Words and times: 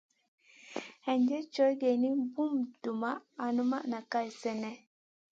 Hinjèd 1.05 1.45
cow 1.55 1.71
geyni, 1.81 2.09
bùn 2.33 2.53
dumʼma 2.81 3.11
al 3.41 3.49
numʼma 3.55 3.77
na 3.91 3.99
kal 4.11 4.27
sènèh. 4.41 4.77